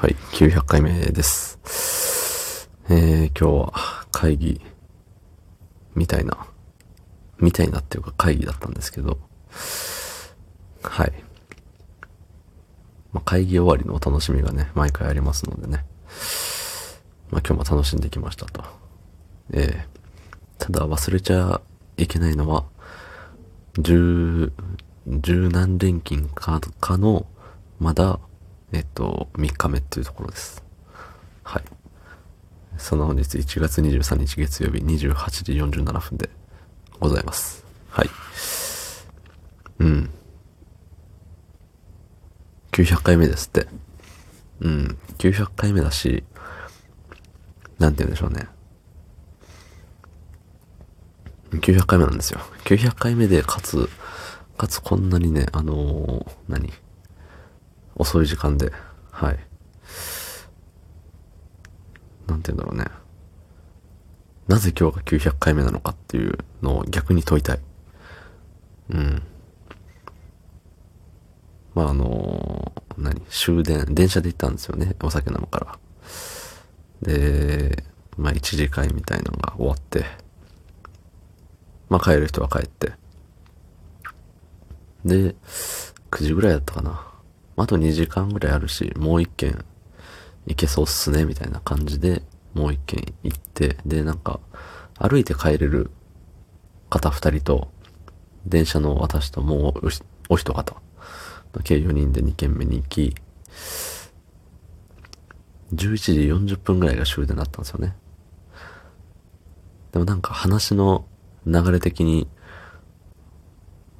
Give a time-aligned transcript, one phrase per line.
[0.00, 1.58] はい、900回目です。
[2.88, 4.60] えー、今日は会議、
[5.96, 6.46] みたいな、
[7.40, 9.18] みたいなっていうか会議だったんですけど、
[10.84, 11.12] はい。
[13.12, 15.84] まあ、会議終わりのお楽しみがね、毎回ありますのでね。
[17.32, 18.62] まあ、今日も楽しんできましたと。
[19.50, 21.60] えー、ただ忘れちゃ
[21.96, 22.66] いけないのは、
[23.76, 24.52] 十、
[25.08, 27.26] 十何連勤か、かの、
[27.80, 28.20] まだ、
[28.72, 30.62] えっと、3日目っていうところです。
[31.42, 31.62] はい。
[32.76, 36.30] その本日1月23日月曜日28時47分で
[37.00, 37.64] ございます。
[37.90, 38.10] はい。
[39.80, 40.10] うん。
[42.72, 43.66] 900回目ですって。
[44.60, 44.98] うん。
[45.18, 46.22] 900回目だし、
[47.78, 48.46] なんて言うんでしょうね。
[51.50, 52.40] 900回目なんですよ。
[52.64, 53.88] 900回目で、かつ、
[54.56, 56.72] かつこんなにね、あのー何？
[57.98, 58.72] 遅い時間で、
[59.10, 59.38] はい。
[62.26, 62.84] なんて言うんだろうね。
[64.46, 67.60] なぜ今日が900回目なのかっていうのを逆に問いたい。
[68.90, 69.22] うん。
[71.74, 73.20] まあ、あのー何？
[73.30, 74.96] 終電、電車で行ったんですよね。
[75.02, 75.78] お酒飲むから。
[77.02, 77.84] で、
[78.16, 80.04] まあ、一次会みたいなのが終わって、
[81.88, 82.92] まあ、帰る人は帰って。
[85.04, 85.36] で、
[86.10, 87.06] 9時ぐらいだったかな。
[87.62, 89.64] あと2時間ぐらいあるし、もう一軒
[90.46, 92.22] 行けそうっすね、みたいな感じで、
[92.54, 94.40] もう一軒行って、で、なんか、
[94.98, 95.90] 歩いて帰れる
[96.90, 97.68] 方二人と、
[98.46, 99.86] 電車の私ともう
[100.30, 100.76] おお一方、
[101.64, 103.14] 計4人で2軒目に行き、
[105.74, 107.94] 11時40分ぐらいが終電だったんですよね。
[109.92, 111.06] でもなんか話の
[111.46, 112.28] 流れ的に、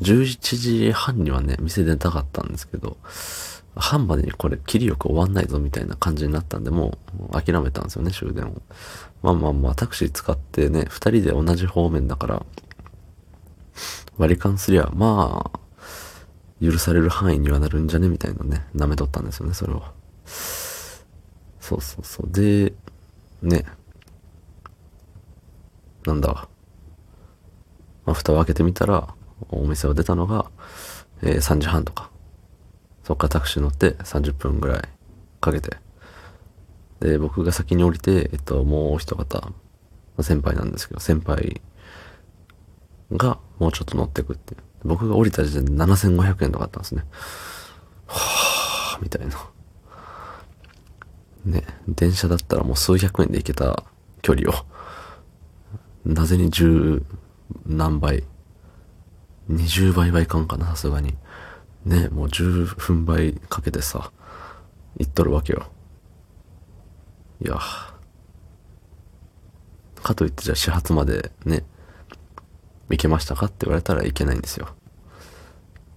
[0.00, 2.96] 11時半にはね、店出たかったんですけど、
[3.76, 6.98] 半までにこれ、切りよく終わんないぞみたいな感じになったんで、も
[7.30, 8.62] う諦めたんですよね、終電を。
[9.22, 12.46] まあまあまあ、タクシー使ってね、二人で同じ方面だから、
[14.18, 15.60] 割り勘すりゃ、まあ、
[16.62, 19.82] 許される範囲にはなるんじゃねみたいなね、舐めとったんですよね、それを。
[21.60, 22.30] そうそうそう。
[22.30, 22.72] で、
[23.42, 23.64] ね、
[26.06, 26.48] なんだ、
[28.04, 29.14] まあ、蓋を開けてみたら、
[29.48, 30.50] お店を出たのが、
[31.22, 32.10] えー3時半とか。
[33.04, 34.82] そっからタクシー乗って30分ぐらい
[35.40, 35.76] かけて。
[37.00, 39.52] で、僕が先に降りて、えっと、もう一方、
[40.20, 41.60] 先輩なんですけど、先輩
[43.12, 44.56] がもうちょっと乗ってくって。
[44.84, 47.04] 僕が降りた時点で7500円とかあったんですね。
[48.06, 49.36] はぁ、みたいな。
[51.44, 53.84] ね、電車だったらもう数百円で行けた
[54.22, 54.54] 距離を、
[56.04, 57.02] なぜに十
[57.66, 58.24] 何倍、
[59.48, 61.16] 20倍はいかんかな、さすがに。
[61.84, 64.12] ね、もう10分倍かけてさ、
[64.98, 65.66] 行っとるわけよ。
[67.40, 67.58] いや、
[70.02, 71.64] かといってじゃあ始発までね、
[72.90, 74.68] 行けましたかって言われたらいけないんですよ。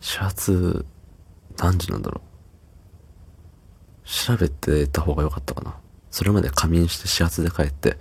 [0.00, 0.84] 始発、
[1.58, 2.30] 何時なんだろう。
[4.04, 5.76] 調べてた方が良かったかな。
[6.10, 7.96] それまで仮眠して始発で帰って、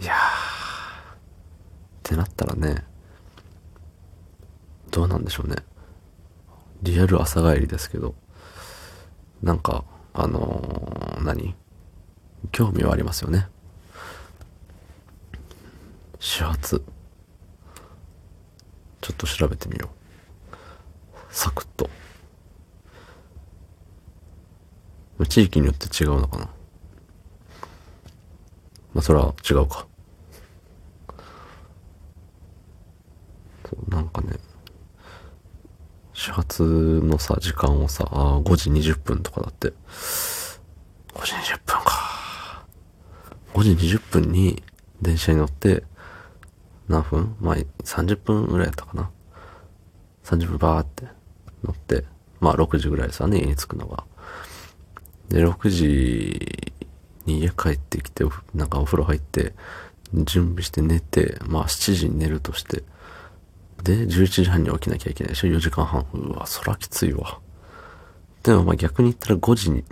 [0.00, 0.18] いやー、っ
[2.02, 2.84] てなったらね、
[4.92, 5.56] どうなんでしょうね。
[6.82, 8.14] リアル朝帰りですけど、
[9.42, 11.56] なんか、あのー何？
[12.52, 13.48] 興味はありますよね。
[16.20, 16.84] 始発。
[19.00, 19.88] ちょっと調べてみよう。
[21.30, 21.88] サクッと。
[25.26, 26.44] 地域によって違うのかな。
[28.92, 29.86] まあ、それは違うか。
[33.64, 34.36] そうなんかね、
[36.22, 36.62] 始発
[37.02, 39.72] のさ、時間をさ、あ5時20分とかだって。
[41.14, 42.64] 5時20分か。
[43.54, 44.62] 5時20分に
[45.00, 45.82] 電車に乗って、
[46.86, 47.34] 何分？
[47.40, 49.10] まあ、30分ぐらいやったかな。
[50.22, 51.06] 30分バーって
[51.64, 52.04] 乗って、
[52.38, 54.04] まあ6時ぐらいですわね、家に着くのが。
[55.28, 56.72] で、6時
[57.26, 58.24] に家帰ってきて、
[58.54, 59.54] なんかお風呂入って、
[60.14, 62.84] 準備して寝て、まあ7時に寝るとして、
[63.82, 66.06] で、11時半に起きなきゃいけないでしょ ?4 時間半。
[66.12, 67.40] うわ、そらきついわ。
[68.42, 69.84] でもまあ逆に言ったら5時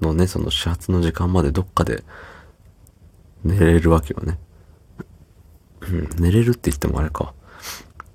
[0.00, 2.02] のね、その始発の時間までどっかで
[3.44, 4.38] 寝れるわけよね。
[5.80, 7.32] うん、寝れるって言ってもあれか。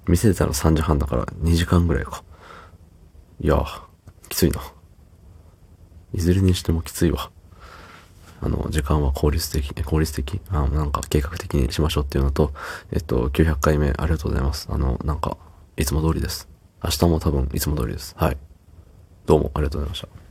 [0.07, 2.23] 店出たら3時半だから2時間ぐらいか。
[3.39, 3.63] いや、
[4.29, 4.61] きついな。
[6.13, 7.31] いずれにしてもきついわ。
[8.45, 12.53] あの、時間は効率的、効率的あなんか計画的にしましょうっていうのと、
[12.91, 14.67] えっと、900回目ありがとうございます。
[14.69, 15.37] あの、なんか、
[15.77, 16.47] いつも通りです。
[16.83, 18.13] 明日も多分いつも通りです。
[18.17, 18.37] はい。
[19.25, 20.24] どうもありがとうございました。